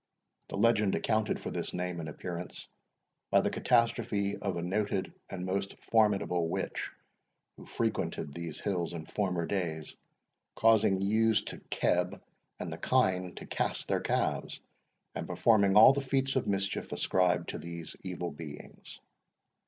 The 0.47 0.57
legend 0.57 0.95
accounted 0.95 1.39
for 1.39 1.51
this 1.51 1.75
name 1.75 1.99
and 1.99 2.09
appearance 2.09 2.67
by 3.29 3.41
the 3.41 3.51
catastrophe 3.51 4.35
of 4.35 4.57
a 4.57 4.63
noted 4.63 5.13
and 5.29 5.45
most 5.45 5.77
formidable 5.77 6.47
witch 6.49 6.89
who 7.55 7.67
frequented 7.67 8.33
these 8.33 8.59
hills 8.59 8.93
in 8.93 9.05
former 9.05 9.45
days, 9.45 9.95
causing 10.55 10.97
the 10.97 11.05
ewes 11.05 11.43
to 11.43 11.59
KEB, 11.69 12.19
and 12.59 12.73
the 12.73 12.79
kine 12.79 13.35
to 13.35 13.45
cast 13.45 13.87
their 13.87 14.01
calves, 14.01 14.59
and 15.13 15.27
performing 15.27 15.75
all 15.77 15.93
the 15.93 16.01
feats 16.01 16.35
of 16.35 16.47
mischief 16.47 16.91
ascribed 16.91 17.49
to 17.49 17.59
these 17.59 17.95
evil 18.03 18.31
beings. 18.31 19.01